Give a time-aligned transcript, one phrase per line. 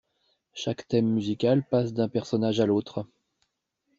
[0.55, 3.05] Chaque thème musical passe d'un personnage à l'autre.